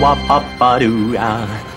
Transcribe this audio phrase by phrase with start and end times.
[0.00, 1.69] Wa-pa-pa-doo-ah.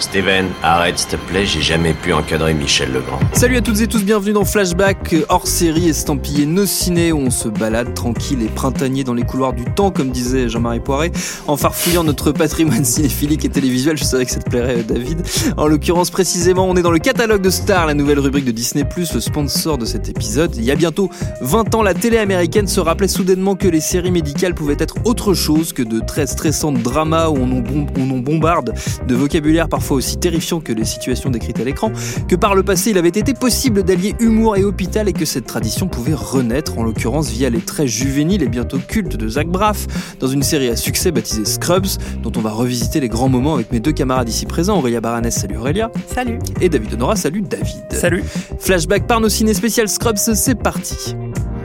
[0.00, 3.20] Steven, arrête s'il te plaît, j'ai jamais pu encadrer Michel Legrand.
[3.32, 7.30] Salut à toutes et tous, bienvenue dans Flashback, hors série estampillé nos ciné où on
[7.30, 11.12] se balade tranquille et printanier dans les couloirs du temps, comme disait Jean-Marie Poiret,
[11.46, 13.96] en farfouillant notre patrimoine cinéphilique et télévisuel.
[13.96, 15.22] Je savais que ça te plairait, David.
[15.56, 18.84] En l'occurrence, précisément, on est dans le catalogue de Star, la nouvelle rubrique de Disney+,
[18.96, 20.56] le sponsor de cet épisode.
[20.56, 24.10] Il y a bientôt 20 ans, la télé américaine se rappelait soudainement que les séries
[24.10, 27.54] médicales pouvaient être autre chose que de très stressantes dramas où on
[27.96, 28.18] on en
[28.64, 31.92] de vocabulaire parfois aussi terrifiant que les situations décrites à l'écran,
[32.28, 35.46] que par le passé il avait été possible d'allier humour et hôpital et que cette
[35.46, 39.86] tradition pouvait renaître, en l'occurrence via les traits juvéniles et bientôt cultes de Zach Braff,
[40.20, 41.86] dans une série à succès baptisée Scrubs,
[42.22, 45.34] dont on va revisiter les grands moments avec mes deux camarades ici présents, Aurélia Baranès,
[45.34, 46.38] salut Aurélia, Salut.
[46.60, 47.84] et David Honora, salut David.
[47.92, 48.24] Salut.
[48.58, 51.14] Flashback par nos ciné spécial Scrubs, c'est parti.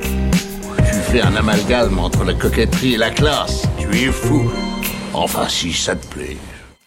[0.02, 3.64] Tu fais un amalgame entre la coquetterie et la classe.
[3.78, 4.44] Tu es fou.
[5.14, 6.38] Enfin, si ça te plaît.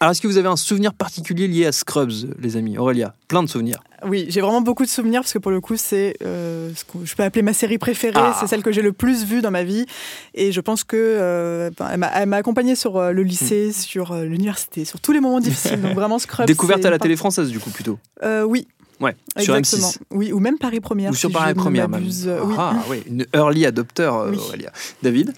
[0.03, 2.77] Alors est-ce que vous avez un souvenir particulier lié à Scrubs, les amis?
[2.77, 3.77] Aurélia, plein de souvenirs.
[4.05, 7.05] Oui, j'ai vraiment beaucoup de souvenirs parce que pour le coup, c'est euh, ce que
[7.05, 8.13] je peux appeler ma série préférée.
[8.17, 8.35] Ah.
[8.37, 9.85] C'est celle que j'ai le plus vue dans ma vie.
[10.33, 14.83] Et je pense que euh, elle m'a- accompagnée sur euh, le lycée, sur euh, l'université,
[14.83, 15.81] sur tous les moments difficiles.
[15.81, 16.47] Donc vraiment, Scrubs.
[16.47, 17.97] Découverte à la télé française du coup plutôt.
[18.45, 18.67] oui,
[18.99, 19.89] Ouais, sur exactement.
[19.89, 19.97] M6.
[20.11, 21.11] Oui, ou même Paris Première.
[21.11, 22.03] Ou sur si Paris Première même.
[22.03, 22.55] oui.
[22.57, 24.37] Ah oui, une early adopter, euh, Oui.
[24.37, 24.71] Aurélia.
[25.01, 25.33] David?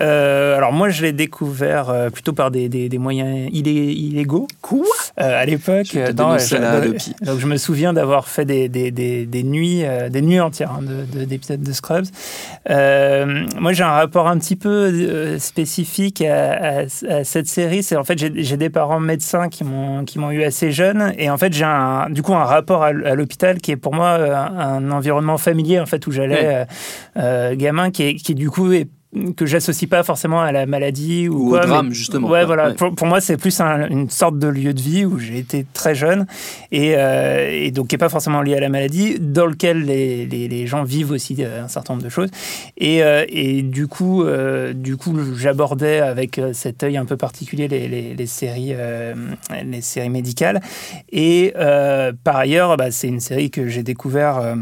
[0.00, 4.46] Euh, alors moi, je l'ai découvert euh, plutôt par des, des- des moyens illé- illégaux.
[4.60, 4.80] Quoi?
[5.20, 8.90] Euh, à l'époque, Je dénoncer je- la donc- je me souviens d'avoir fait des, des,
[8.90, 12.04] des, des nuits, euh, des nuits entières hein, de- de- d'épisodes de, Scrubs.
[12.68, 17.82] Euh, moi, j'ai un rapport un petit peu euh, spécifique à, à- à cette série.
[17.82, 21.30] C'est en fait, j'ai des parents médecins qui m'ont qui m'ont eu assez jeune, et
[21.30, 24.90] en fait, j'ai un, du coup un rapport à, l'hôpital qui est pour moi un,
[24.90, 26.66] environnement familier en fait où j'allais
[27.16, 27.56] Ouais.
[27.56, 28.88] gamin, qui, est, qui du coup est
[29.36, 32.28] que j'associe pas forcément à la maladie ou, Ou au mais- drame, justement.
[32.28, 32.68] Ouais, voilà.
[32.68, 32.74] ouais.
[32.74, 35.66] Pour, pour moi, c'est plus un- une sorte de lieu de vie où j'ai été
[35.72, 36.26] très jeune
[36.72, 40.26] et, euh, et donc qui n'est pas forcément lié à la maladie, dans lequel les,
[40.26, 42.30] les- les gens vivent aussi euh, un certain nombre de choses.
[42.78, 47.68] Et, euh, et du coup, euh, du coup, j'abordais avec cet œil un peu particulier
[47.68, 48.74] les, séries,
[49.64, 50.60] les séries médicales.
[51.12, 51.52] Et
[52.24, 54.54] par ailleurs, bah, c'est une série que j'ai découvert.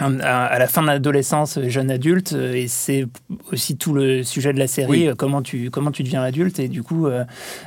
[0.00, 3.06] À la fin de l'adolescence, jeune adulte, et c'est
[3.52, 5.06] aussi tout le sujet de la série, Oui.
[5.08, 7.24] euh, comment tu comment tu deviens adulte, et du coup euh,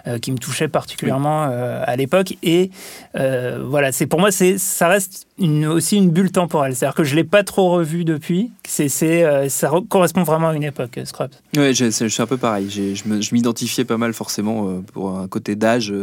[0.07, 2.35] euh, qui me touchait particulièrement euh, à l'époque.
[2.43, 2.71] Et
[3.15, 7.15] voilà, c'est pour moi c'est ça reste une, aussi une bulle temporelle, c'est-à-dire que je
[7.15, 8.51] l'ai pas trop revu depuis.
[8.67, 11.31] C'est c'est ça re- correspond vraiment à une époque, Scrubs.
[11.53, 12.67] C'est- je suis un peu pareil.
[12.69, 15.93] J'ai- Je me- je m'identifiais pas mal forcément pour un côté d'âge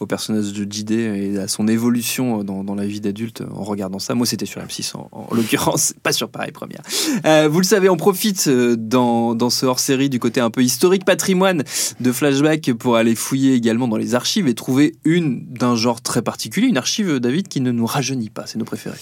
[0.00, 3.98] au personnage de JD et à son évolution dans, dans la vie d'adulte en regardant
[3.98, 4.14] ça.
[4.14, 6.82] Moi, c'était sur M6 en, en l'occurrence, pas sur Paris Première.
[7.26, 10.62] Euh, vous le savez, on profite euh, dans, dans ce hors-série du côté un peu
[10.62, 11.62] historique patrimoine
[12.00, 16.22] de Flashback pour aller fouiller également dans les archives et trouver une d'un genre très
[16.22, 18.44] particulier, une archive, David, qui ne nous rajeunit pas.
[18.46, 18.96] C'est nos préférés.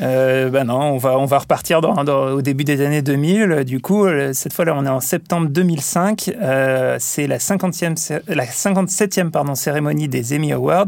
[0.00, 1.94] Euh, ben non, on va, on va repartir dans,
[2.32, 3.64] au début des années 2000.
[3.64, 6.30] Du coup, cette fois-là, on est en septembre 2005.
[6.40, 10.86] Euh, c'est la, 50e, cé- la 57e pardon, cérémonie des Emmy Awards.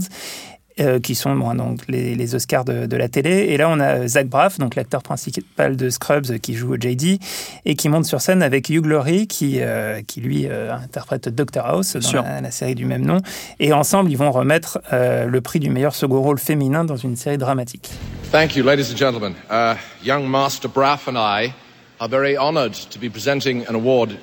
[0.81, 3.47] Euh, qui sont bon, donc les, les Oscars de, de la télé.
[3.49, 7.19] Et là, on a Zach Braff, donc l'acteur principal de Scrubs, euh, qui joue JD,
[7.65, 11.65] et qui monte sur scène avec Hugh Laurie, qui, euh, qui lui euh, interprète Dr
[11.65, 13.21] House dans la, la série du même nom.
[13.59, 17.17] Et ensemble, ils vont remettre euh, le prix du meilleur second rôle féminin dans une
[17.17, 17.91] série dramatique.
[18.33, 19.35] Thank you, ladies and gentlemen.
[19.51, 21.53] Uh, young Master Braff and I
[22.01, 24.17] are very honored to be presenting an award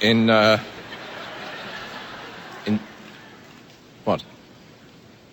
[0.00, 0.28] in.
[0.28, 0.58] Uh,
[2.66, 2.78] in.
[4.04, 4.22] What?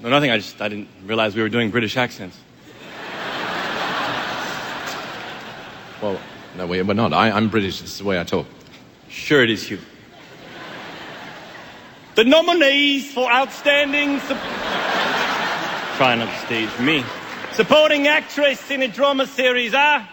[0.02, 0.32] No, nothing.
[0.32, 2.38] I just I didn't realize we were doing British accents.
[6.02, 6.18] Well,
[6.58, 7.12] no, we- we're not.
[7.14, 7.82] I, I'm British.
[7.82, 8.46] This is the way I talk.
[9.10, 9.80] Sure, it is Hugh.
[12.16, 14.20] The nominees for outstanding.
[14.22, 14.38] Sup-
[15.98, 17.04] Try not to stage me.
[17.54, 20.08] Supporting actress in a drama series are.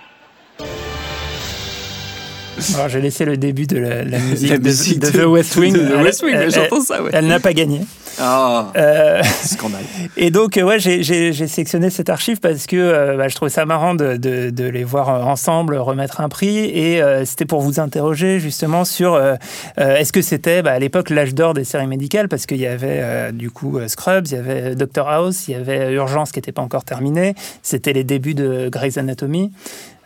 [2.74, 5.26] Alors j'ai laissé le début de la, la musique, La de- musique de, de- The
[5.26, 5.74] West Wing.
[5.74, 7.10] de The West Wing, elle- j'entends elle- ça, ouais.
[7.12, 7.82] Elle n'a pas gagné.
[8.20, 9.84] Euh, scandale.
[10.16, 11.02] et donc, euh, ouais, j'ai-
[11.46, 14.84] sélectionné cette archive parce que euh, bah, je trouvais ça marrant de, de- de les
[14.84, 16.58] voir ensemble remettre un prix.
[16.58, 19.34] Et euh, c'était pour vous interroger justement sur euh,
[19.76, 22.28] est-ce que c'était bah, à l'époque l'âge d'or des séries médicales?
[22.28, 25.92] Parce qu'il y avait du coup Scrubs, il y avait Doctor House, il y avait
[25.92, 27.34] Urgence qui n'était pas encore terminée.
[27.62, 29.52] C'était les débuts de Grey's Anatomy.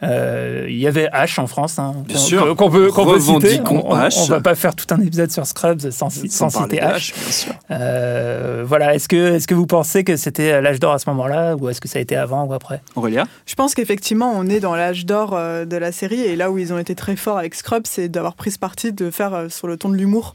[0.02, 2.56] Euh, il y avait H en France, hein, Bien qu'on- sûr.
[2.56, 3.32] qu'on peut, qu'on peut citer.
[3.58, 4.18] Revendiquons On, on- H.
[4.22, 7.12] on va pas faire tout un épisode sur Scrubs sans, sans, citer H.
[7.12, 7.52] bien sûr.
[7.70, 11.54] Euh, voilà, est-ce que, est que vous pensez que c'était l'âge d'or à ce moment-là
[11.56, 12.80] ou est-ce que ça a été avant ou après?
[12.96, 13.24] Aurélia?
[13.46, 16.56] Je pense qu'effectivement, on est dans l'âge d'or euh, de la série et là où
[16.58, 19.66] ils ont été très forts avec Scrubs, c'est d'avoir pris ce parti de faire sur
[19.66, 20.32] le ton de l'humour,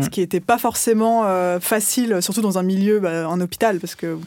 [0.00, 1.24] ce qui n'était pas forcément
[1.60, 4.18] facile, surtout dans un milieu, bah, en hôpital, parce que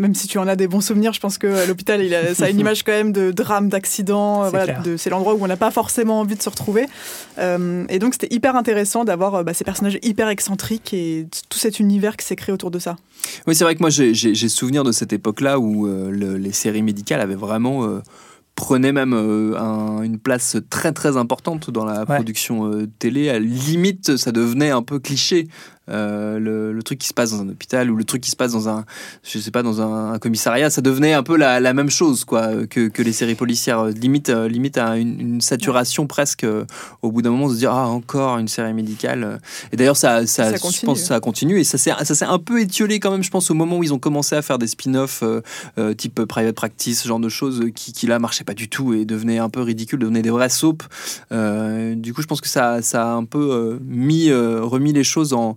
[0.00, 2.34] même si tu en as des bons souvenirs, je pense que à l'hôpital, il a-
[2.34, 4.42] ça a une image quand même de drame, d'accident.
[4.42, 6.86] euh, C'est voilà, l'endroit où on n'a pas forcément envie de se retrouver.
[7.38, 11.58] Euh, et donc, c'était hyper intéressant d'avoir euh, bah, ces personnages hyper excentriques et tout
[11.58, 12.96] cet univers qui s'est créé autour de ça.
[13.46, 14.14] Oui, c'est vrai que moi j'ai
[14.48, 18.00] souvenir de cette époque-là où euh, le- les séries médicales avaient vraiment euh,
[18.56, 22.16] prenaient même euh, un- une place très très importante dans la Ouais.
[22.16, 23.28] production euh, télé.
[23.30, 25.48] À limite, ça devenait un peu cliché.
[25.90, 28.36] Euh, le, le truc qui se passe dans un hôpital ou le truc qui se
[28.36, 28.84] passe dans un,
[29.22, 32.24] je sais pas, dans un, un commissariat, ça devenait un peu la, la même chose
[32.24, 33.84] quoi que, que les séries policières.
[33.86, 36.44] Limite, euh, limite à une, une saturation presque.
[36.44, 36.64] euh,
[37.02, 39.40] au bout d'un moment, de se dire ah encore une série médicale.
[39.72, 42.38] Et d'ailleurs, ça, ça, Ça je pense, ça continue et ça s'est, ça s'est un
[42.38, 43.22] peu étiolé quand même.
[43.22, 45.40] Je pense au moment où ils ont commencé à faire des spin-offs euh,
[45.78, 48.68] euh, type private practice, ce genre de choses euh, qui, qui là marchaient pas du
[48.68, 50.86] tout et devenaient un peu ridicules, devenaient des vrais soaps.
[51.32, 54.92] Euh, du coup, je pense que ça, ça a un peu euh, mis, euh, remis
[54.92, 55.56] les choses en,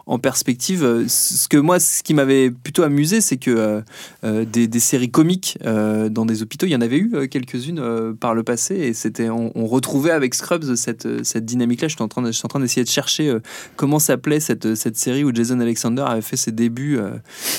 [0.05, 0.83] en perspective.
[0.83, 3.81] Euh, Ce que moi, ce qui m'avait plutôt amusé, c'est que euh,
[4.23, 7.79] euh, des, des séries comiques euh, dans des hôpitaux, il y en avait eu quelques-unes
[7.79, 11.87] euh, par le passé et c'était, on, on retrouvait avec Scrubs cette, cette dynamique-là.
[11.87, 13.35] Je suis en train, de- je suis en train d'essayer de chercher
[13.75, 16.99] comment s'appelait cette, cette série où Jason Alexander avait fait ses débuts.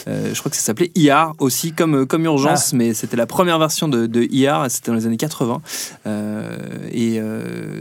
[0.06, 3.88] je crois que ça s'appelait ER aussi, comme, comme Urgence, mais c'était la première version
[3.88, 5.61] de, de ER, c'était dans les années 80.
[6.06, 6.56] Euh,
[6.93, 7.21] et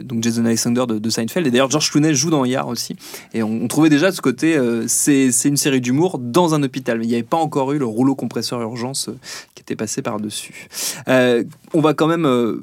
[0.03, 1.47] donc Jason Alexander de, de Seinfeld.
[1.47, 2.95] Et d'ailleurs, George Clooney joue dans ER aussi.
[3.33, 6.99] Et on, on trouvait déjà ce côté, euh, c'est une série d'humour dans un hôpital.
[6.99, 9.17] Mais il n'y avait pas encore eu le rouleau compresseur urgence euh,
[9.55, 10.67] qui était passé par-dessus.
[11.07, 11.43] Euh,
[11.73, 12.61] on va quand même.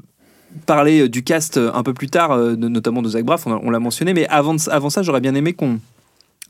[0.67, 4.27] parler du cast un peu plus tard, notamment de Zach Braff, on, l'a mentionné, mais
[4.29, 5.79] avant, ça, j'aurais bien aimé qu'on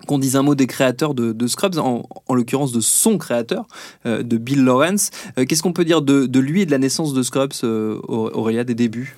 [0.06, 3.66] qu'on dise un mot des créateurs de, Scrubs, en, en l'occurrence de son créateur,
[4.04, 5.10] de Bill Lawrence.
[5.36, 8.62] Qu'est-ce qu'on peut dire de, de lui et de la naissance de Scrubs, euh, Aurélia,
[8.62, 9.16] des débuts?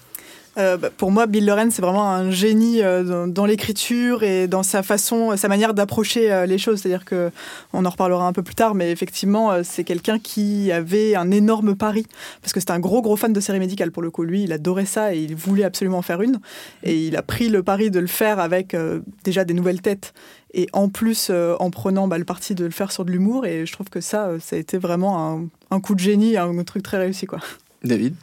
[0.59, 4.63] Euh, bah, pour moi, Bill Lorenz, c'est vraiment un génie euh, dans, l'écriture et dans
[4.63, 6.81] sa façon, sa manière d'approcher euh, les choses.
[6.81, 7.31] C'est-à-dire que,
[7.73, 11.77] on en reparlera un peu plus tard, mais effectivement, c'est quelqu'un qui avait un énorme
[11.77, 12.05] pari
[12.43, 14.25] parce que c'était un gros gros fan de séries médicales pour le coup.
[14.25, 16.41] Lui, il adorait ça et il voulait absolument en faire une.
[16.83, 18.77] Et il a pris le pari de le faire avec
[19.25, 20.13] déjà des nouvelles têtes
[20.53, 23.47] et en plus en prenant bah, le parti de le faire sur de l'humour.
[23.47, 26.65] Et je trouve que ça, ça a été vraiment un, un coup de génie, un
[26.65, 27.39] truc très réussi, quoi.
[27.83, 28.15] David?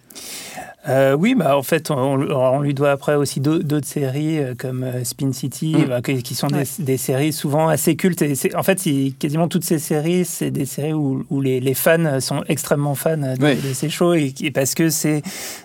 [0.90, 4.54] Euh, oui, bah, en fait, on, on lui doit après aussi d'au- d'autres séries euh,
[4.58, 5.86] comme euh, Spin City, Mm.
[5.86, 6.64] bah, qui, qui sont des, Ouais.
[6.80, 8.22] des séries souvent assez cultes.
[8.22, 8.82] Et en fait,
[9.20, 13.18] quasiment toutes ces séries, c'est des séries où, où les, les fans sont extrêmement fans
[13.18, 15.22] de, ces shows et, et parce que c'est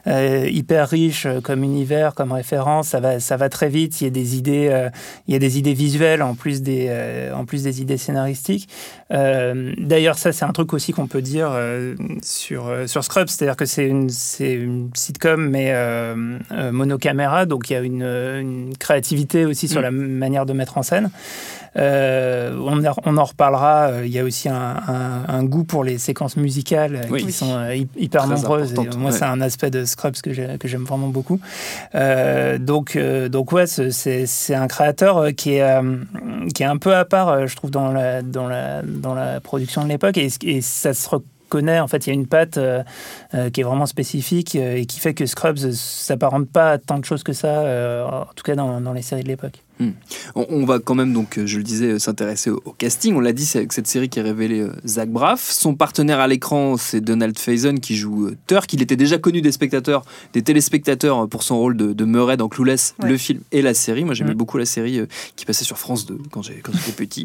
[0.07, 4.01] euh, hyper riche comme univers, comme référence, ça va, ça va très vite.
[4.01, 4.89] Il y a des idées,
[5.29, 6.91] il y a des idées visuelles en plus des,
[7.35, 8.69] en plus des idées scénaristiques.
[9.11, 11.53] D'ailleurs, ça, c'est un truc aussi qu'on peut dire
[12.23, 14.09] sur, sur Scrubs, c'est-à-dire que c'est une,
[14.41, 19.81] une sitcom, mais euh, euh, monocaméra, donc il y a une, une créativité aussi sur
[19.81, 19.85] Mm.
[19.85, 21.11] la manière de mettre en scène.
[21.77, 23.87] Euh, on, en- on en reparlera.
[23.89, 24.55] euh, Il y a aussi un,
[24.87, 27.25] un- un goût pour les séquences musicales euh, Oui.
[27.25, 28.73] qui sont hy- hyper Très nombreuses.
[28.75, 29.17] Et moi, ouais.
[29.17, 31.41] c'est un aspect de Scrubs que j'ai- que j'aime vraiment beaucoup.
[32.59, 32.99] Donc,
[33.31, 35.81] donc ouais, c'est- un créateur qui est,
[36.55, 39.83] qui est un peu à part, je trouve, dans la, dans la, dans la production
[39.85, 40.19] de l'époque.
[40.19, 41.09] Et, et ça se
[41.55, 42.83] en fait, il y a une patte euh,
[43.35, 46.99] euh, qui est vraiment spécifique euh, et qui fait que Scrubs s'apparente pas à tant
[46.99, 49.63] de choses que ça, en tout cas dans les séries de l'époque.
[49.81, 53.15] On, on va quand même, donc, euh, je le disais, euh, s'intéresser au, au casting.
[53.17, 55.51] On l'a dit, c'est avec cette série qui a révélé euh, Zach Braff.
[55.51, 58.73] Son partenaire à l'écran, c'est Donald Faison qui joue euh, Turk.
[58.73, 62.49] Il était déjà connu des spectateurs, des téléspectateurs pour son rôle de, de Murray dans
[62.49, 63.09] Clueless, Ouais.
[63.09, 64.05] le film et la série.
[64.05, 64.37] Moi, j'aimais Mhm.
[64.37, 66.63] beaucoup la série euh, qui passait sur France 2 quand j'étais
[66.97, 67.25] petit.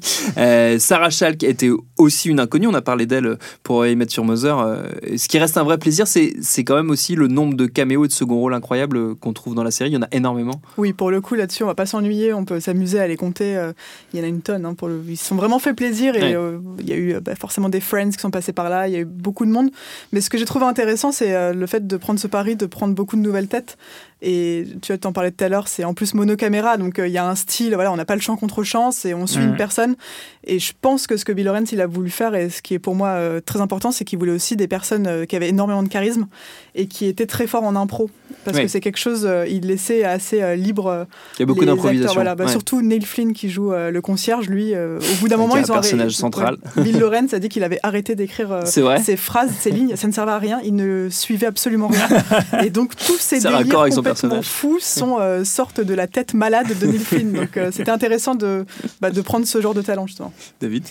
[0.79, 2.67] Sarah Chalk était aussi une inconnue.
[2.67, 4.83] On a parlé d'elle pour I Met Your Mother.
[5.15, 8.07] Ce qui reste un vrai plaisir, c'est quand même aussi le nombre de caméos et
[8.07, 9.89] de second rôles incroyables qu'on trouve dans la série.
[9.91, 10.61] Il y en a énormément.
[10.77, 13.57] Oui, pour le coup, là-dessus, on va pas s'ennuyer, on peut s'amuser à les compter.
[13.57, 13.73] euh,
[14.13, 14.65] Il y en a une tonne.
[14.65, 15.01] hein, pour le...
[15.07, 16.35] Ils se sont vraiment fait plaisir et Ouais.
[16.35, 18.87] euh, il y a eu euh, bah, forcément des friends qui sont passés par là,
[18.87, 19.69] il y a eu beaucoup de monde.
[20.11, 22.93] Mais ce que j'ai trouvé intéressant, c'est le fait de prendre ce pari, de prendre
[22.95, 23.77] beaucoup de nouvelles têtes.
[24.21, 27.13] Et tu vois, t'en parlais tout à l'heure, c'est en plus monocaméra, donc euh, il
[27.13, 29.43] y a un style, voilà, on n'a pas le champ contre champ, et on suit
[29.43, 29.95] une personne.
[30.43, 32.73] Et je pense que ce que Bill Lawrence il a voulu faire, et ce qui
[32.73, 35.49] est pour moi euh, très important, c'est qu'il voulait aussi des personnes euh, qui avaient
[35.49, 36.27] énormément de charisme
[36.73, 38.09] et qui étaient très forts en impro.
[38.43, 38.63] Parce Oui.
[38.63, 41.05] que c'est quelque chose, il laissait assez libre.
[41.37, 42.13] Il y a beaucoup d'improvisation.
[42.15, 42.33] Voilà.
[42.35, 42.51] Bah, Ouais.
[42.51, 45.71] Surtout Neil Flynn qui joue le concierge, lui, au bout d'un moment, est ils un
[45.71, 46.57] ont personnage central.
[46.77, 46.83] Ouais.
[46.83, 50.31] Bill Lawrence a dit qu'il avait arrêté d'écrire ses phrases, ses lignes, ça ne servait
[50.31, 52.07] à rien, il ne suivait absolument rien.
[52.65, 56.85] Et donc tous ces délires complètement fous sont euh, sortent de la tête malade de
[56.87, 57.33] Neil Flynn.
[57.33, 58.65] Donc euh, c'était intéressant de,
[59.01, 60.33] bah, de prendre ce genre de talent justement.
[60.61, 60.83] David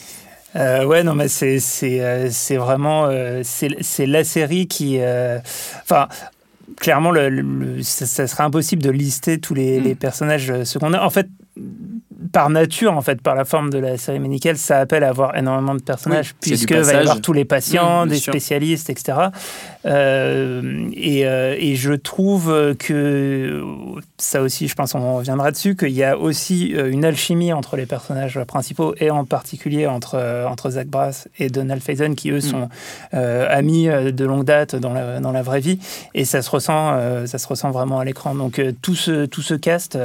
[0.55, 4.99] Euh, ouais, non, mais c'est c'est euh, c'est vraiment euh, c'est c'est la série qui,
[5.01, 5.39] euh,
[5.83, 6.09] enfin.
[6.81, 9.85] Clairement, le, le- ça, ça serait impossible de lister tous les, Mm.
[9.85, 11.05] les personnages secondaires.
[11.05, 11.29] En fait,
[12.33, 15.37] par nature, en fait, par la forme de la série médicale, ça appelle à avoir
[15.37, 18.33] énormément de personnages, Oui, puisque va y avoir tous les patients, Mm, des sûr.
[18.33, 19.18] spécialistes, etc.
[19.85, 23.62] Euh, et, euh, et je trouve que
[24.18, 27.76] ça aussi, je pense, on reviendra dessus, qu'il y a aussi euh, une alchimie entre
[27.76, 32.40] les personnages principaux et en particulier entre, entre Zach Brass et Donald Faison, qui eux
[32.40, 32.68] sont
[33.14, 35.78] euh, amis de longue date dans la, dans la vraie vie,
[36.14, 38.35] et ça se ressent, ça se ressent vraiment à l'écran.
[38.35, 39.99] Donc tout ce tout ce cast.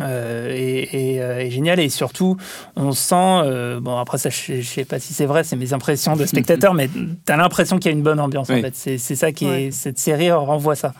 [0.00, 2.36] Euh, est, est, euh, est génial et surtout
[2.76, 5.72] on sent euh, bon après ça je, je sais pas si c'est vrai c'est mes
[5.72, 6.88] impressions de spectateur mais
[7.24, 9.64] t'as l'impression qu'il y a une bonne ambiance en fait c'est ça qui Ouais.
[9.64, 10.92] est cette série renvoie ça.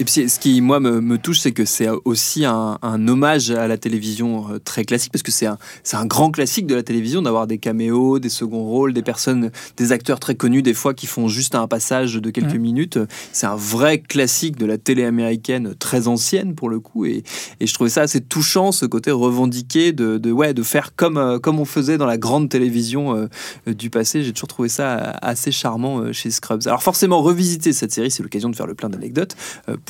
[0.00, 3.50] Et puis, ce qui, moi, me, me touche, c'est que c'est aussi un, un hommage
[3.50, 5.58] à la télévision euh, très classique, parce que c'est un,
[6.06, 10.18] grand classique de la télévision d'avoir des caméos, des seconds rôles, des personnes, des acteurs
[10.18, 12.60] très connus, des fois, qui font juste un passage de quelques Mhm.
[12.62, 12.98] minutes.
[13.32, 17.04] C'est un vrai classique de la télé américaine, très ancienne pour le coup.
[17.04, 17.22] Et,
[17.60, 21.18] et je trouvais ça assez touchant, ce côté revendiqué de, de, ouais, de faire comme,
[21.18, 24.22] euh, comme on faisait dans la grande télévision euh, du passé.
[24.22, 26.62] J'ai toujours trouvé ça assez charmant chez Scrubs.
[26.64, 29.36] Alors, forcément, revisiter cette série, c'est l'occasion de faire le plein d'anecdotes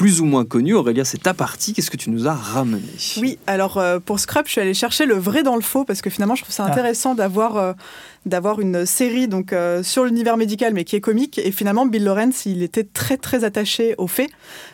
[0.00, 0.72] plus ou moins connues.
[0.72, 1.74] Aurélia, c'est ta partie.
[1.74, 2.80] Qu'est-ce que tu nous as ramené?
[3.20, 6.00] Oui, alors euh, pour Scrub, je suis allée chercher le vrai dans le faux parce
[6.00, 6.70] que finalement, je trouve ça Ah.
[6.72, 7.72] intéressant d'avoir euh,
[8.24, 12.04] d'avoir une série donc euh, sur l'univers médical mais qui est comique et finalement Bill
[12.04, 14.30] Lawrence il était très très attaché aux faits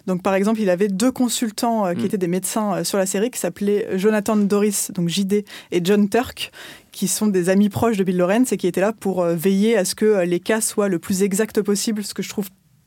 [0.09, 2.07] donc par exemple il avait deux consultants euh, qui Mm.
[2.07, 6.09] étaient des médecins euh, sur la série qui s'appelaient Jonathan Doris donc JD et John
[6.09, 6.51] Turk
[6.91, 9.85] qui sont des amis proches de Bill Lawrence et qui étaient là pour veiller à
[9.85, 12.47] ce que les cas soient le plus exact possible ce que je trouve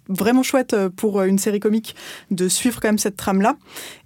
[0.09, 1.95] vraiment chouette euh, pour euh, une série comique
[2.31, 3.55] de suivre quand même cette trame-là.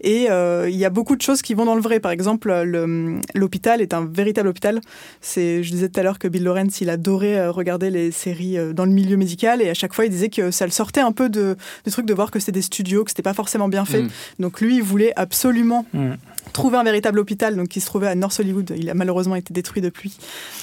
[0.01, 2.00] Et euh, il y a beaucoup de choses qui vont dans le vrai.
[2.00, 4.81] Par exemple, le- l'hôpital est un véritable hôpital.
[5.22, 8.86] C'est, je disais tout à l'heure que Bill Lawrence, il adorait regarder les séries dans
[8.86, 11.29] le milieu médical et à chaque fois, il disait que ça le sortait un peu
[11.29, 11.55] de,
[11.86, 14.03] du truc de voir que c'était des studios, que c'était pas forcément bien fait.
[14.03, 14.10] Mm.
[14.39, 16.13] Donc lui, il voulait absolument Mm.
[16.51, 18.73] Trouver un véritable hôpital, donc qui se trouvait à North Hollywood.
[18.77, 20.17] Il a malheureusement été détruit depuis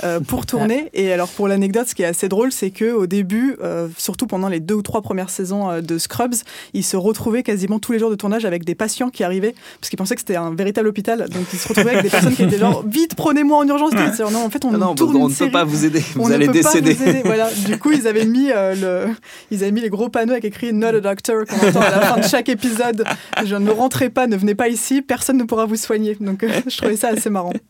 [0.04, 0.90] euh, pour tourner.
[0.92, 4.26] Et alors pour l'anecdote, ce qui est assez drôle, c'est que au début, euh, surtout
[4.26, 6.34] pendant les deux ou trois premières saisons euh, de Scrubs,
[6.75, 9.88] il se retrouvait quasiment tous les jours de tournage avec des patients qui arrivaient parce
[9.88, 11.28] qu'il pensait que c'était un véritable hôpital.
[11.28, 13.92] Donc il se retrouvait avec des personnes qui étaient genre vite prenez-moi en urgence.
[13.92, 16.02] Non, en fait on Ah non, tourne on une ne peut pas vous aider.
[16.14, 16.94] Vous on allez ne peut décéder.
[16.94, 17.22] Pas vous aider.
[17.25, 17.50] Voilà.
[17.66, 19.14] Du coup, ils avaient mis euh, le,
[19.50, 22.00] ils avaient mis les gros panneaux avec écrit "Not a doctor" qu'on entend à la
[22.00, 23.04] fin de chaque épisode.
[23.44, 26.16] Je ne rentrez pas, ne venez pas ici, personne ne pourra vous soigner.
[26.20, 27.52] Donc, euh, je trouvais ça assez marrant.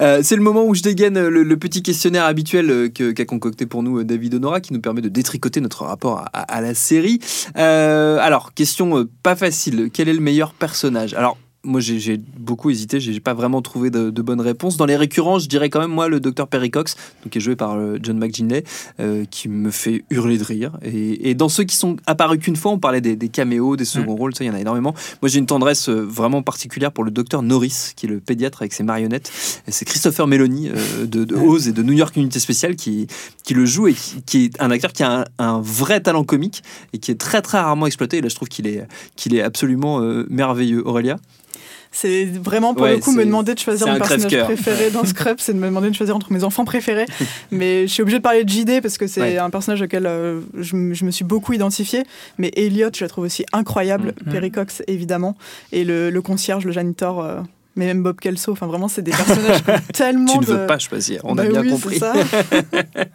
[0.00, 3.66] Euh, c'est le moment où je dégaine le, le petit questionnaire habituel euh, qu'a concocté
[3.66, 7.18] pour nous euh, David Honora, qui nous permet de détricoter notre rapport à, la série.
[7.56, 9.90] Euh, alors, question euh, pas facile.
[9.92, 11.14] Quel est le meilleur personnage?
[11.14, 14.76] Alors, moi, j'ai beaucoup hésité, j'ai pas vraiment trouvé de, de bonnes réponses.
[14.76, 17.40] Dans les récurrents, je dirais quand même, moi, le docteur Perry Cox, donc, qui est
[17.40, 18.64] joué par euh, John McGinley,
[19.00, 20.78] euh, qui me fait hurler de rire.
[20.82, 23.84] Et, et dans ceux qui sont apparus qu'une fois, on parlait des, des caméos, des
[23.84, 24.94] seconds rôles, ça, il y en a énormément.
[25.20, 28.62] Moi, j'ai une tendresse euh, vraiment particulière pour le docteur Norris, qui est le pédiatre
[28.62, 29.32] avec ses marionnettes.
[29.66, 33.08] Et C'est Christopher Meloni euh, de, de Oz et de New York Unité Spéciale qui,
[33.44, 36.24] qui le joue et qui, qui est un acteur qui a un, un vrai talent
[36.24, 38.18] comique et qui est très très rarement exploité.
[38.18, 40.82] Et là, je trouve qu'il est, qu'il est absolument euh, merveilleux.
[40.86, 41.18] Aurélia?
[41.92, 45.04] C'est vraiment pour Ouais, le coup me demander de choisir mon un personnage préféré dans
[45.04, 47.06] Scrubs, c'est de me demander de choisir entre mes enfants préférés.
[47.50, 49.38] Mais je suis obligée de parler de JD parce que c'est Ouais.
[49.38, 52.02] un personnage auquel euh, je, me suis beaucoup identifiée.
[52.38, 54.12] Mais Elliot, je la trouve aussi incroyable.
[54.26, 54.32] Mhm.
[54.32, 55.36] Perry Cox, évidemment.
[55.72, 57.40] Et le, le concierge, le janitor, euh,
[57.76, 58.52] mais même Bob Kelso.
[58.52, 60.52] Enfin, vraiment, c'est des personnages tellement Tu ne de...
[60.52, 62.00] veux pas choisir, on a Bah bien oui, compris.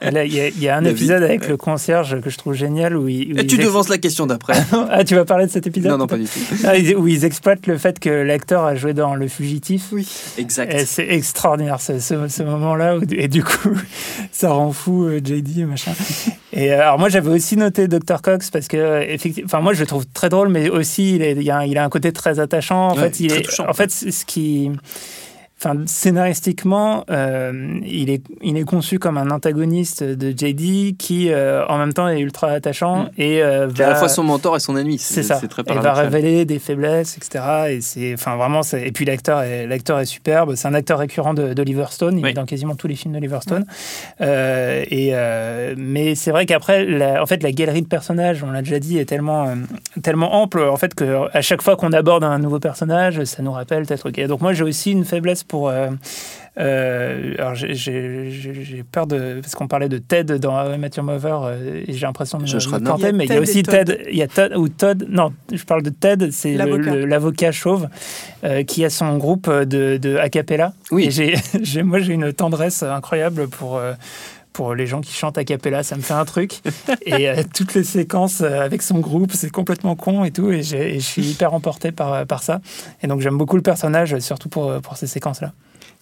[0.03, 1.47] Il y, a- il y a un David épisode avec Ouais.
[1.49, 4.25] le concierge que je trouve génial où, il, où Et tu ex- devances la question
[4.25, 4.53] d'après.
[4.89, 6.39] ah tu vas parler de cet épisode non, non, pas du tout.
[6.65, 9.85] Ah, où ils exploitent le fait que l'acteur a joué dans Le Fugitif.
[9.91, 10.07] Oui.
[10.37, 10.73] Exact.
[10.73, 12.97] Et c'est extraordinaire ce, ce- ce moment-là.
[12.97, 13.75] où- Et du coup,
[14.31, 15.91] ça rend fou euh, JD, machin.
[16.53, 18.21] Et euh, alors moi, j'avais aussi noté Dr.
[18.21, 21.21] Cox parce que, euh, effectivement, enfin moi, je le trouve très drôle, mais aussi, il,
[21.21, 22.89] est- il y a, un- il a un côté très attachant.
[22.89, 23.65] En Ouais, fait, il très est, touchant.
[23.69, 24.50] en fait, ce qui.
[24.51, 24.77] the
[25.63, 31.65] enfin, scénaristiquement, euh, il, est, il est conçu comme un antagoniste de JD qui, euh,
[31.67, 33.09] en même temps, est ultra attachant Mm.
[33.19, 34.97] et euh, C'est à la va- fois son mentor et son ennemi.
[34.97, 35.39] c'est ça.
[35.47, 37.43] Très Il va révéler des faiblesses, etc.
[37.69, 40.55] Et c'est, enfin, vraiment, et puis l'acteur est, l'acteur est superbe.
[40.55, 42.17] C'est un acteur récurrent de- d'Oliver Stone.
[42.17, 42.29] Il Oui.
[42.31, 43.65] est dans quasiment tous les films d'Oliver Stone.
[44.21, 48.51] Euh, et euh, mais c'est vrai qu'après, la- en fait, la galerie de personnages, on
[48.51, 49.55] l'a déjà dit, est tellement, euh,
[50.03, 53.51] tellement ample, en fait, que à chaque fois qu'on aborde un nouveau personnage, ça nous
[53.51, 54.09] rappelle peut-être.
[54.27, 55.67] Donc moi, j'ai aussi une faiblesse pour.
[55.69, 55.89] euh,
[56.59, 57.73] euh, alors j'ai-
[58.91, 61.93] peur de parce qu'on parlait de Ted dans How I Met Your Mother euh, et
[61.93, 62.79] j'ai l'impression de me- Josh me a
[63.13, 63.85] mais il y a Ted aussi Todd.
[63.87, 66.91] Ted il y a Todd ou Todd non je parle de Ted c'est L'avocat.
[67.53, 67.87] chauve
[68.43, 71.05] euh, qui a son groupe de, de a cappella Oui.
[71.05, 73.93] et j'ai j'ai- moi j'ai une tendresse incroyable pour euh,
[74.53, 76.59] pour les gens qui chantent a cappella, ça me fait un truc.
[77.05, 80.51] et euh, toutes les séquences euh, avec son groupe, c'est complètement con et tout.
[80.51, 82.61] Et, je suis hyper emporté par, par ça.
[83.01, 85.53] Et donc j'aime beaucoup le personnage, surtout pour, pour ces séquences-là.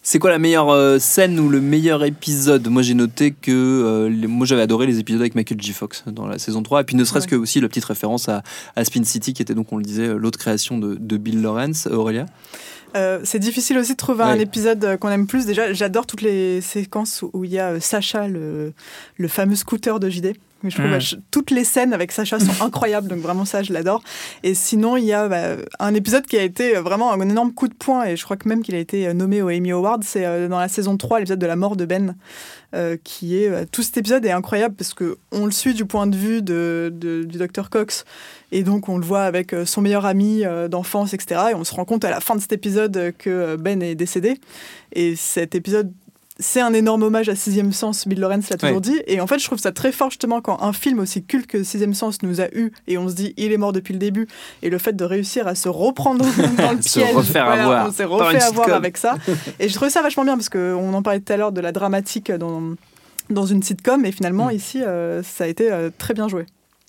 [0.01, 2.65] C'est quoi la meilleure euh, scène ou le meilleur épisode?
[2.69, 5.73] Moi j'ai noté que euh, les- moi j'avais adoré les épisodes avec Michael J.
[5.73, 7.31] Fox dans la saison 3 et puis ne serait-ce Ouais.
[7.31, 8.41] que aussi la petite référence à,
[8.77, 11.87] à Spin City qui était donc on le disait l'autre création de, de Bill Lawrence,
[11.87, 12.25] Aurélia.
[12.95, 15.45] Euh, c'est difficile aussi de trouver un épisode euh, qu'on aime plus.
[15.45, 18.73] Déjà, j'adore toutes les séquences où- où il y a euh, Sacha, le,
[19.17, 20.33] le fameux scooter de JD.
[20.63, 20.91] Mais je trouve Mm.
[20.91, 24.03] bah, je- toutes les scènes avec Sacha sont incroyables, donc vraiment ça, je l'adore.
[24.43, 27.53] Et sinon, il y a bah, un épisode qui a été euh, vraiment un énorme
[27.53, 29.71] coup de poing, et je crois que même qu'il a été euh, nommé au Emmy
[29.71, 32.15] Award, c'est euh, dans la saison 3, l'épisode de la mort de Ben,
[32.75, 33.47] euh, qui est...
[33.49, 36.41] euh, tout cet épisode est incroyable parce que on le suit du point de vue
[36.41, 38.05] de, de- du docteur Cox,
[38.51, 41.41] et donc on le voit avec son meilleur ami d'enfance, etc.
[41.51, 44.39] Et on se rend compte à la fin de cet épisode que Ben est décédé.
[44.93, 45.91] Et cet épisode,
[46.39, 48.81] c'est un énorme hommage à Sixième Sens, Bill Lawrence l'a toujours Ouais.
[48.81, 49.01] dit.
[49.07, 51.63] Et en fait, je trouve ça très fort justement quand un film aussi culte que
[51.63, 54.27] Sixième Sens nous a eu et on se dit il est mort depuis le début.
[54.61, 56.25] Et le fait de réussir à se reprendre
[56.57, 59.15] dans le Se piège, refaire voilà, avoir on s'est refait avoir avec ça.
[59.59, 61.71] Et je trouvais ça vachement bien parce qu'on en parlait tout à l'heure de la
[61.71, 62.61] dramatique dans,
[63.29, 64.05] dans une sitcom.
[64.05, 64.51] Et finalement, Mm.
[64.55, 66.45] ici, euh, ça a été euh, très bien joué.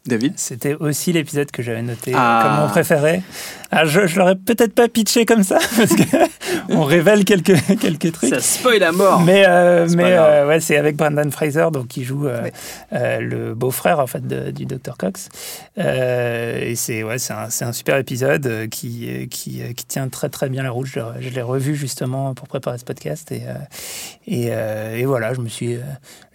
[0.07, 0.35] David?
[0.37, 2.43] C'était aussi l'épisode que j'avais noté Ah.
[2.43, 3.23] comme mon préféré.
[3.73, 5.93] Ah, je je l'aurais peut-être pas pitché comme ça, parce
[6.69, 8.31] qu'on révèle quelques, quelques trucs.
[8.31, 12.03] Ça spoil à mort Mais, euh, mais euh, ouais, c'est avec Brandon Fraser, donc qui
[12.05, 12.53] joue euh, Ouais.
[12.95, 15.29] euh, le beau-frère en fait de- du Dr Cox.
[15.79, 20.29] Euh, et c'est ouais, c'est un, c'est un super épisode qui, qui, qui tient très
[20.29, 20.87] très bien la route.
[20.87, 23.55] Je, l'ai- je l'ai revu justement pour préparer ce podcast et, euh,
[24.27, 25.77] et, euh, et voilà, je me suis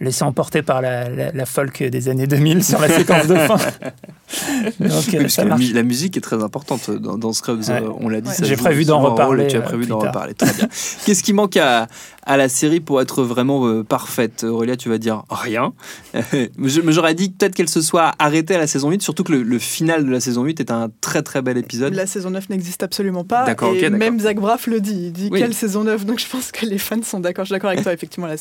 [0.00, 3.56] laissé emporter par la, la, la folk des années 2000 sur la séquence de fin.
[4.80, 5.60] donc Oui, parce ça que la, marche.
[5.68, 7.82] mu- la musique est très importante dans, dans Scrubs, Ouais.
[7.82, 8.28] euh, on l'a dit.
[8.28, 8.34] Ouais.
[8.42, 10.68] J'ai prévu d'en reparler, Tu as euh, prévu d'en reparler, très bien.
[11.04, 11.86] Qu'est-ce qui manque à,
[12.24, 15.72] à la série pour être vraiment euh, parfaite Aurélia, tu vas dire rien.
[16.58, 19.58] J'aurais dit peut-être qu'elle se soit arrêtée à la saison 8, surtout que le, le
[19.58, 21.94] final de la saison 8 est un très très bel épisode.
[21.94, 23.44] La saison 9 n'existe absolument pas.
[23.44, 23.98] D'accord, et ok, d'accord.
[23.98, 25.06] même Zach Braff le dit.
[25.06, 25.40] Il dit Oui.
[25.40, 27.44] quelle saison 9 Donc je pense que les fans sont d'accord.
[27.44, 28.26] Je suis d'accord avec toi, effectivement.
[28.26, 28.34] Là,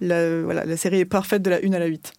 [0.00, 2.12] la, voilà, la série est parfaite de la 1 à la 8.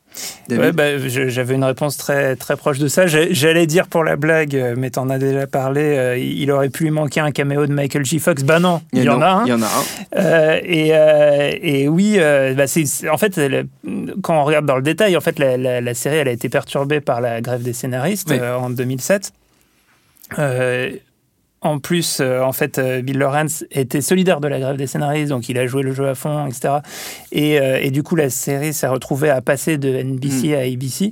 [0.49, 3.06] Ouais, bah, j'avais une réponse très, très proche de ça.
[3.08, 6.84] J'allais dire pour la blague, euh, mais t'en as déjà parlé, euh, il aurait pu
[6.86, 8.19] lui manquer un caméo de Michael J.
[8.19, 8.43] Fox.
[8.43, 9.45] Bah non, il y, en a un.
[9.45, 10.17] Il y en a un.
[10.17, 13.39] Euh, et, euh, et oui, euh, bah, c'est en fait,
[14.21, 16.49] quand on regarde dans le détail, en fait, la, la- la série elle a été
[16.49, 18.39] perturbée par la grève des scénaristes Oui.
[18.39, 19.32] en 2007.
[21.65, 25.30] En plus, euh, en fait, euh, Bill Lawrence était solidaire de la grève des scénaristes,
[25.30, 26.75] donc il a joué le jeu à fond, etc.
[27.32, 31.12] Et, euh, et du coup, la série s'est retrouvée à passer de NBC à ABC.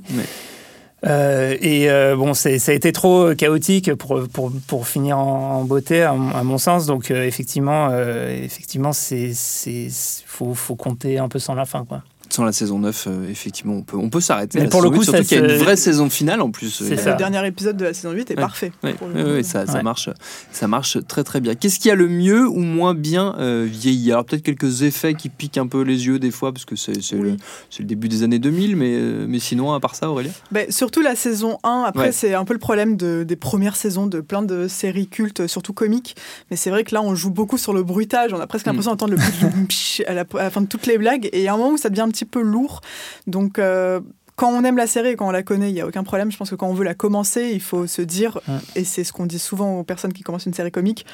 [1.06, 5.64] Euh, et euh, bon, ça a été trop chaotique pour, pour, pour finir en, en
[5.64, 6.86] beauté, à, mon- à mon sens.
[6.86, 7.90] Donc, euh, effectivement,
[8.30, 9.88] effectivement, c'est c'est
[10.24, 12.02] faut, faut compter un peu sans la fin, quoi.
[12.30, 14.58] Sans la saison 9, euh, effectivement, on peut, on peut s'arrêter.
[14.60, 16.50] Mais pour le coup, 8, surtout ça qu'il y a une vraie saison finale en
[16.50, 16.70] plus.
[16.70, 17.12] C'est y ça.
[17.12, 18.40] Le dernier épisode de la saison 8 est Ouais.
[18.40, 18.72] parfait.
[18.82, 19.82] Oui, ça, ça Ouais.
[19.82, 20.08] marche,
[20.50, 21.54] ça marche très très bien.
[21.54, 24.10] Qu'est-ce qui a le mieux ou moins bien euh, vieilli?
[24.10, 27.00] Alors peut-être quelques effets qui piquent un peu les yeux des fois parce que c'est
[27.02, 27.36] c'est le, Oui.
[27.78, 30.32] le début des années 2000, mais, euh, mais sinon à part ça, Aurélien?
[30.50, 32.12] Ben, surtout la saison 1, après Ouais.
[32.12, 35.72] c'est un peu le problème de- des premières saisons de plein de séries cultes, surtout
[35.72, 36.16] comiques.
[36.50, 38.70] Mais c'est vrai que là on joue beaucoup sur le bruitage, on a presque Mm.
[38.70, 39.18] l'impression d'entendre le
[39.50, 41.28] bruit à la, à la fin de toutes les blagues.
[41.32, 42.80] Et il y a un moment où ça devient un petit peu lourd.
[43.26, 44.00] Donc euh,
[44.36, 46.30] quand on aime la série et quand on la connaît, il n'y a aucun problème.
[46.30, 48.40] Je pense que quand on veut la commencer, il faut se dire,
[48.74, 51.06] et c'est ce qu'on dit souvent aux personnes qui commencent une série comique,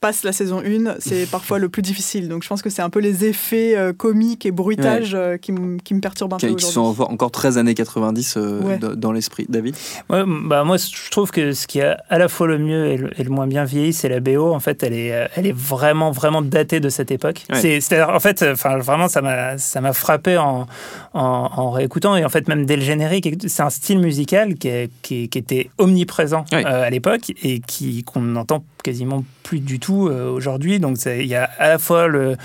[0.00, 2.28] passe la saison 1, c'est parfois le plus difficile.
[2.28, 5.52] Donc je pense que c'est un peu les effets euh, comiques et bruitages euh, qui,
[5.52, 8.78] me perturbent un peu qui, qui sont encore- très années 90 euh, Ouais.
[8.78, 9.46] dans, l'esprit.
[9.48, 9.74] David?
[10.10, 12.96] Ouais, bah moi, je trouve que ce qui a à la fois le mieux et
[12.96, 14.52] le, et le moins bien vieilli, c'est la BO.
[14.52, 17.44] En fait, elle est, euh, elle est vraiment, vraiment datée de cette époque.
[17.50, 17.60] Ouais.
[17.60, 20.66] C'est, c'est-à-dire, en fait, euh, enfin, vraiment, ça m'a, ça m'a frappé en,
[21.14, 21.20] en,
[21.56, 22.16] en réécoutant.
[22.16, 25.38] Et en fait, même dès le générique, c'est un style musical qui, est- qui, qui
[25.38, 26.64] était omniprésent Ouais.
[26.66, 30.78] euh, à l'époque et qui, qu'on entend quasiment plus du tout aujourd'hui.
[30.78, 32.36] Donc il y a à la fois le,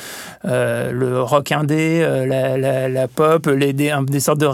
[0.43, 4.45] le rock indé, la, la, pop, les, des, des sortes de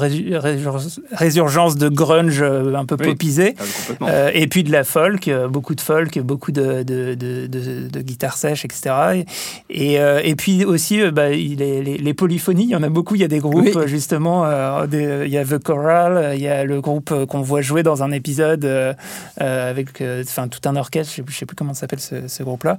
[1.12, 3.56] résurgence de grunge un peu popisé,
[4.02, 8.36] ah, et puis de la folk, beaucoup de folk, beaucoup de, de, de, de guitare
[8.36, 9.24] sèche, etc.
[9.70, 13.26] Et, et puis aussi bah, les, les, polyphonies, il y en a beaucoup, il y
[13.26, 14.46] a des groupes justement,
[14.92, 18.12] il y a The Choral, il y a le groupe qu'on voit jouer dans un
[18.12, 18.96] épisode
[19.38, 22.78] avec enfin tout un orchestre, je ne sais, plus comment s'appelle ce, groupe-là.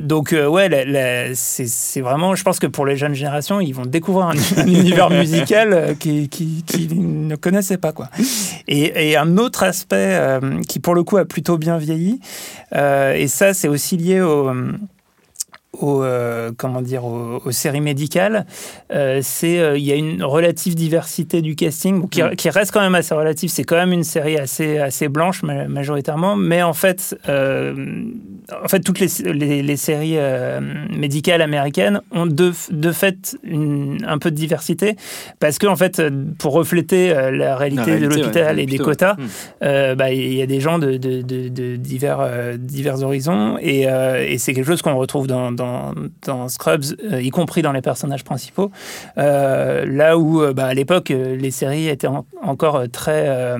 [0.00, 4.66] donc ouais, c'est vraiment, je pense que pour les jeunes générations, ils vont découvrir un,
[4.66, 7.92] univers musical qu'ils qui, qui ne connaissaient pas.
[7.92, 8.08] Quoi.
[8.68, 10.18] Et, et un autre aspect
[10.68, 12.20] qui pour le coup a plutôt bien vieilli,
[12.74, 14.52] et ça c'est aussi lié au
[15.80, 18.46] aux, euh, comment dire, aux, séries médicales,
[18.92, 22.36] euh, c'est euh, il y a une relative diversité du casting qui, mm.
[22.36, 23.50] qui, reste quand même assez relative.
[23.50, 29.00] C'est quand même une série assez assez blanche majoritairement, mais en fait, en fait toutes
[29.00, 30.16] les, les, séries
[30.90, 34.96] médicales américaines ont de, de fait une, un peu de diversité
[35.40, 36.02] parce que en fait,
[36.38, 39.16] pour refléter la réalité, de l'hôpital et des quotas,
[39.60, 44.54] bah, il y a des gens de, de, de divers divers horizons et, et c'est
[44.54, 45.67] quelque chose qu'on retrouve dans dans,
[46.48, 48.70] Scrubs, euh, y compris dans les personnages principaux.
[49.16, 52.08] Euh, là où, euh, bah, à l'époque, les séries étaient
[52.42, 53.56] encore très.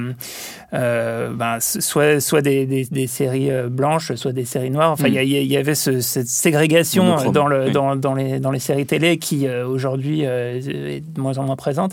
[0.70, 4.92] Ben, soit, soit des, des, séries blanches, soit des séries noires.
[4.92, 8.86] Enfin, il y, y, avait cette ségrégation dans, le, dans, dans, les, dans les séries
[8.86, 11.92] télé qui, aujourd'hui, est de moins en moins présente.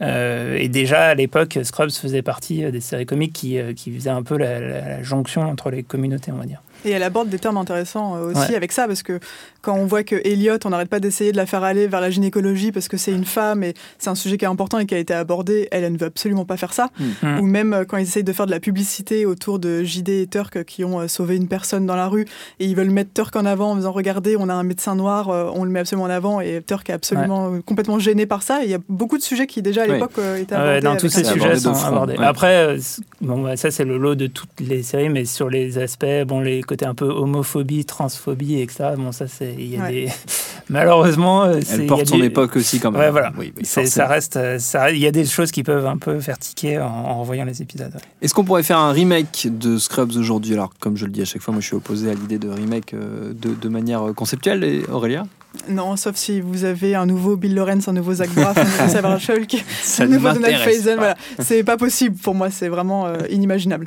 [0.00, 4.38] et déjà, à l'époque, Scrubs faisait partie des séries comiques qui, qui faisaient un peu
[4.38, 6.62] la, la jonction entre les communautés, on va dire.
[6.84, 9.18] Et elle aborde des termes intéressants aussi avec ça, parce que
[9.64, 12.10] quand on voit que Elliot, on n'arrête pas d'essayer de la faire aller vers la
[12.10, 14.94] gynécologie parce que c'est une femme et c'est un sujet qui est important et qui
[14.94, 16.90] a été abordé, elle, elle ne veut absolument pas faire ça.
[16.98, 17.04] Mm.
[17.22, 17.40] Mm.
[17.40, 20.26] Ou même euh, quand ils essayent de faire de la publicité autour de JD et
[20.26, 22.26] Turk qui ont euh, sauvé une personne dans la rue
[22.60, 25.28] et ils veulent mettre Turk en avant en disant regardez, on a un médecin noir,
[25.28, 28.62] on le met absolument en avant et Turk est absolument complètement gêné par ça.
[28.64, 30.80] il y a beaucoup de sujets qui déjà à l'époque étaient abordés.
[30.80, 32.16] dans tous ces sujets sont abordés.
[32.18, 32.76] Après,
[33.20, 36.40] bon, bah, ça c'est le lot de toutes les séries, mais sur les aspects, bon,
[36.40, 38.90] les côté un peu homophobie, transphobie, etc.
[38.96, 39.53] Bon, ça, c'est.
[39.58, 40.08] Il y a des.
[40.68, 41.44] Malheureusement.
[41.44, 43.00] Euh, Elle porte son époque aussi, quand même.
[43.00, 43.32] Ouais, voilà.
[43.62, 44.36] ça reste.
[44.36, 47.20] Euh, ça, il y a des choses qui peuvent un peu faire tiquer en, en
[47.20, 47.92] revoyant les épisodes.
[48.22, 50.54] Est-ce qu'on pourrait faire un remake de Scrubs aujourd'hui?
[50.54, 52.48] Alors, comme je le dis à chaque fois, moi, je suis opposé à l'idée de
[52.48, 54.64] remake euh, de, de manière conceptuelle.
[54.64, 55.24] Et Aurélia?
[55.68, 58.88] Non, sauf si vous avez un nouveau Bill Lawrence, un nouveau Zach Braff, un nouveau
[58.88, 59.64] Sarah Shulk,
[60.00, 60.96] un nouveau Donald Faison.
[60.96, 61.16] Voilà.
[61.38, 63.86] C'est pas possible pour moi, c'est vraiment inimaginable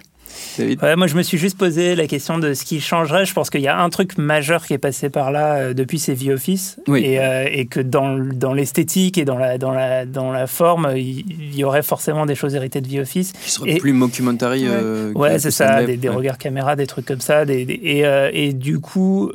[0.98, 3.26] moi, je me suis juste posé la question de ce qui changerait.
[3.26, 6.00] Je pense qu'il y a un truc majeur qui est passé par là euh, depuis
[6.00, 6.78] ces The Office.
[6.96, 10.94] Et, euh, et, que dans, dans l'esthétique et dans la, dans, la, dans la forme,
[10.96, 13.34] il y aurait forcément des choses héritées de The Office.
[13.34, 14.68] Qui seraient plus mockumentary.
[14.68, 17.46] ouais, euh, c'est ça, des, regards caméra, des trucs comme ça.
[17.46, 19.32] Des, et, et, du coup,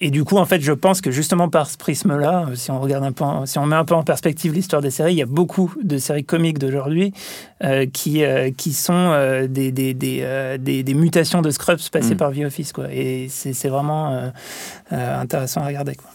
[0.00, 3.04] et du coup, en fait, je pense que justement par ce prisme-là, si on regarde
[3.04, 5.26] un peu, si on met un peu en perspective l'histoire des séries, il y a
[5.26, 7.12] beaucoup de séries comiques d'aujourd'hui
[7.92, 8.22] qui,
[8.56, 12.18] qui sont des, des, des, euh, des, des, mutations de Scrubs passées mm.
[12.18, 12.72] par V-Office.
[12.72, 12.92] Quoi.
[12.92, 14.28] Et c'est vraiment euh,
[14.92, 15.94] euh, intéressant à regarder.
[15.94, 16.10] Quoi.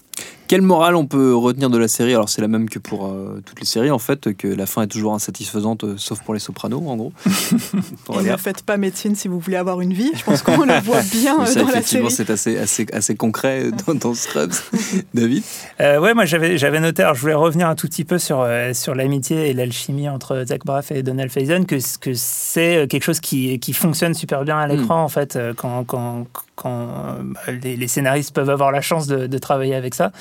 [0.52, 2.14] Quelle morale on peut retenir de la série?
[2.14, 4.82] Alors c'est la même que pour euh, toutes les séries en fait, que la fin
[4.82, 7.14] est toujours insatisfaisante, euh, sauf pour les sopranos en gros.
[8.20, 10.12] Et ne faites pas médecine si vous voulez avoir une vie.
[10.14, 12.12] Je pense qu'on le voit bien euh, dans la série.
[12.12, 14.52] c'est assez, assez, assez concret dans, dans Scrubs.
[15.14, 15.44] David
[15.80, 18.94] Ouais, moi j'avais, j'avais noté, alors je voulais revenir un tout petit peu sur, sur
[18.94, 23.58] l'amitié et l'alchimie entre Zach Braff et Donald Faison, que, que c'est quelque chose qui,
[23.60, 25.06] qui fonctionne super bien à l'écran mm.
[25.06, 26.28] en fait, quand, quand,
[26.62, 30.12] quand bah, les, les, scénaristes peuvent avoir la chance de, de travailler avec ça.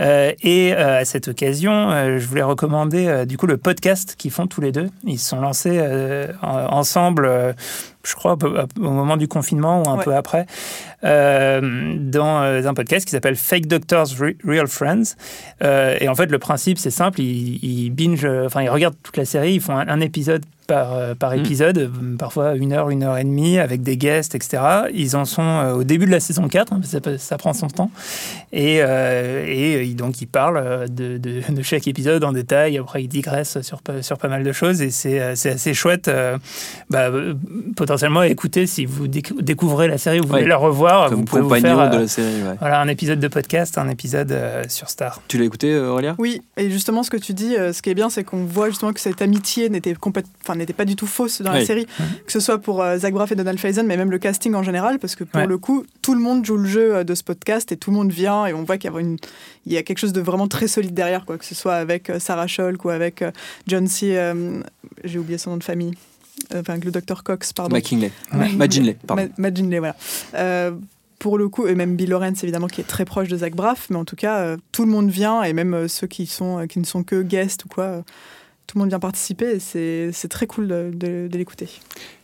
[0.00, 4.30] Euh, et euh, à cette occasion, euh, je voulais recommander du coup le podcast qu'ils
[4.30, 4.90] font tous les deux.
[5.04, 5.80] Ils se sont lancés
[6.42, 7.54] ensemble
[8.06, 10.46] je crois, au moment du confinement ou un peu après,
[11.02, 14.08] dans un podcast qui s'appelle Fake Doctors
[14.44, 15.16] Real Friends.
[15.62, 19.54] et en fait, le principe, c'est simple, ils, binge, enfin, ils regardent toute la série,
[19.54, 21.40] ils font un épisode par, euh, par mm.
[21.40, 24.62] épisode, parfois une heure, une heure et demie, avec des guests, etc.
[24.92, 27.68] Ils en sont euh, au début de la saison 4, hein, ça, ça, prend son
[27.68, 27.90] temps.
[28.52, 32.78] Et, euh, et donc, ils parlent de, de, de, chaque épisode en détail.
[32.78, 34.80] Après, ils digressent sur, sur pas mal de choses.
[34.82, 36.10] Et c'est assez chouette,
[36.90, 37.10] bah,
[37.76, 41.10] potentiellement, à écouter si vous découvrez la série, vous voulez la revoir.
[41.10, 42.42] Comme vous pouvez vous faire, de la série.
[42.60, 44.34] Voilà, un épisode de podcast, un épisode
[44.68, 45.20] sur Star.
[45.28, 46.14] Tu l'as écouté, Aurélia?
[46.18, 48.92] Oui, et justement, ce que tu dis, ce qui est bien, c'est qu'on voit justement
[48.92, 51.86] que cette amitié n'était complètement n'était pas du tout fausse dans la série,
[52.26, 54.62] que ce soit pour euh, Zach Braff et Donald Faison, mais même le casting en
[54.62, 57.22] général, parce que pour le coup, tout le monde joue le jeu euh, de ce
[57.22, 59.16] podcast et tout le monde vient et on voit qu'il y a, une,
[59.66, 62.10] il y a quelque chose de vraiment très solide derrière, quoi, que ce soit avec
[62.10, 63.24] euh, Sarah Scholk ou avec
[63.66, 64.32] John C.
[65.04, 65.92] j'ai oublié son nom de famille.
[66.54, 67.74] enfin le docteur Cox, pardon.
[67.74, 68.10] McKinley.
[68.32, 69.28] McGinley, pardon.
[69.38, 69.96] McGinley, voilà.
[71.24, 73.88] Pour le coup, et même Bill Lawrence évidemment qui est très proche de Zach Braff,
[73.88, 76.66] mais en tout cas, euh, tout le monde vient, et même euh, ceux qui, sont,
[76.66, 78.04] qui ne sont que guests ou quoi,
[78.74, 81.68] tout le monde vient participer, et c'est très cool de, de, de l'écouter.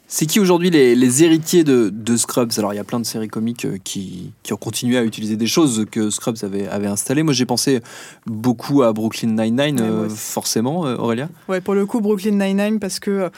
[0.08, 2.50] C'est qui aujourd'hui les, les, héritiers de, de, Scrubs?
[2.58, 5.36] Alors il y a plein de séries comiques euh, qui, qui, ont continué à utiliser
[5.36, 7.22] des choses que Scrubs avait, avait installées.
[7.22, 7.80] Moi j'ai pensé
[8.26, 11.28] beaucoup à Brooklyn Nine-Nine, ouais, euh, forcément, euh, Aurélia?
[11.48, 13.30] Ouais, pour le coup Brooklyn Nine-Nine parce que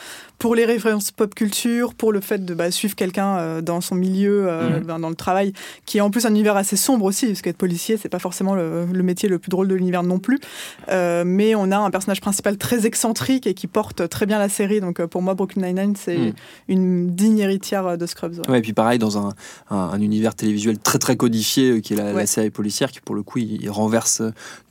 [0.42, 3.94] pour les références pop culture, pour le fait de bah, suivre quelqu'un euh, dans son
[3.94, 4.82] milieu, euh, mmh.
[4.82, 5.52] ben, dans le travail,
[5.86, 8.56] qui est en plus un univers assez sombre aussi, parce qu'être policier, c'est pas forcément
[8.56, 10.40] le, le, métier le plus drôle de l'univers non plus.
[10.88, 14.48] Euh, mais on a un personnage principal très excentrique et qui porte très bien la
[14.48, 14.80] série.
[14.80, 16.32] Donc pour moi, Brooklyn Nine-Nine, c'est mmh.
[16.66, 18.38] une digne héritière de Scrubs.
[18.38, 18.50] Ouais.
[18.50, 18.58] ouais.
[18.58, 19.34] et puis pareil, dans un,
[19.70, 22.14] un, un, univers télévisuel très très codifié, qui est la, ouais.
[22.14, 24.22] la, série policière, qui pour le coup, il, il, renverse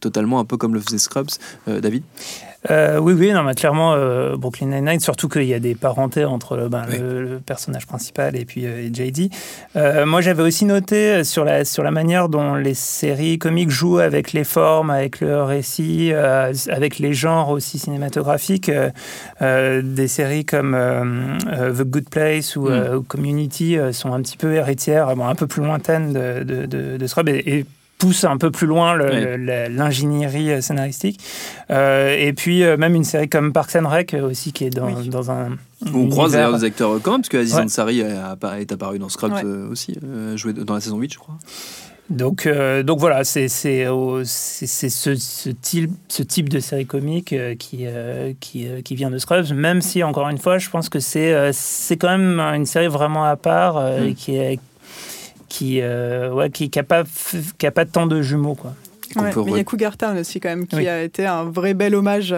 [0.01, 1.29] totalement, un peu comme le faisait Scrubs.
[1.65, 2.03] David?
[2.69, 6.25] Euh, oui, oui, non, mais clairement, euh, Brooklyn Nine-Nine, surtout qu'il y a des parentés
[6.25, 6.99] entre ben, oui.
[6.99, 9.31] le, le, personnage principal et puis euh, JD.
[10.05, 14.31] moi, j'avais aussi noté sur la, sur la manière dont les séries comiques jouent avec
[14.33, 18.71] les formes, avec le récit, euh, avec les genres aussi cinématographiques.
[19.41, 20.77] Euh, des séries comme
[21.49, 23.03] The Good Place ou mm.
[23.07, 26.65] Community sont un petit peu héritières, bon, un peu plus lointaines de, de,
[26.97, 27.29] de.
[27.29, 27.65] Et, et
[28.01, 30.61] pousse un peu plus loin l'ingénierie oui.
[30.61, 31.19] scénaristique.
[31.69, 34.87] Euh, et puis, euh, même une série comme Parks and Rec aussi, qui est dans,
[34.87, 35.07] oui.
[35.07, 35.57] dans un.
[35.93, 37.61] On croise d'ailleurs des acteurs quand même, parce que Aziz ouais.
[37.61, 39.43] Ansari est apparu dans Scrubs ouais.
[39.43, 41.37] aussi, euh, joué dans la saison 8, je crois.
[42.11, 47.85] Donc, euh, donc voilà, c'est ce, ce, type, ce type de série comique euh, qui,
[47.87, 51.97] euh, qui, qui, vient de Scrubs, même si, encore une fois, je pense que c'est
[51.97, 54.13] quand même une série vraiment à part mm.
[54.15, 54.59] qui est
[55.51, 57.03] qui euh, ouais, qui n'a pas
[57.57, 58.73] qui a pas tant de jumeaux quoi.
[59.17, 60.87] Ouais, mais il y a Cougar Town aussi quand même qui oui.
[60.87, 62.33] a été un vrai bel hommage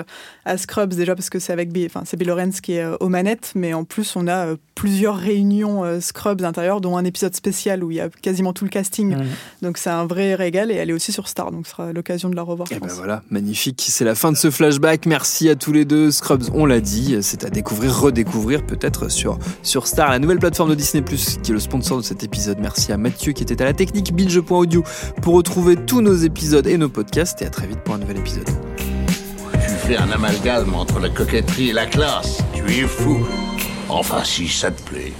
[0.45, 2.97] à Scrubs déjà parce que c'est avec Bill, enfin c'est Bill Lawrence qui est euh,
[2.99, 7.05] aux manettes, mais en plus on a euh, plusieurs réunions euh, Scrubs intérieures, dont un
[7.05, 9.15] épisode spécial où il y a quasiment tout le casting.
[9.15, 9.25] Mmh.
[9.61, 12.29] Donc c'est un vrai régal et elle est aussi sur Star, donc ce sera l'occasion
[12.29, 12.71] de la revoir.
[12.71, 13.85] Et ben voilà, magnifique.
[13.87, 15.05] C'est la fin de ce flashback.
[15.05, 16.11] Merci à tous les deux.
[16.11, 20.69] Scrubs, on l'a dit, c'est à découvrir, redécouvrir peut-être sur sur Star, la nouvelle plateforme
[20.69, 22.57] de Disney Plus qui est le sponsor de cet épisode.
[22.59, 24.83] Merci à Mathieu qui était à la technique Binge.audio
[25.21, 28.17] pour retrouver tous nos épisodes et nos podcasts et à très vite pour un nouvel
[28.17, 28.62] épisode.
[29.83, 32.41] Tu fais un amalgame entre la coquetterie et la classe.
[32.53, 33.27] Tu es fou.
[33.89, 35.13] Enfin, si ça te plaît.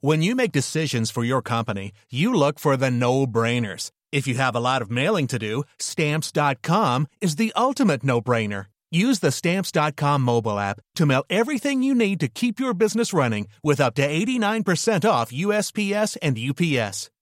[0.00, 3.90] When you make decisions for your company, you look for the no-brainers.
[4.12, 8.66] If you have a lot of mailing to do, stamps.com is the ultimate no-brainer.
[8.90, 13.48] Use the Stamps.com mobile app to mail everything you need to keep your business running
[13.62, 17.10] with up to 89% off USPS and UPS.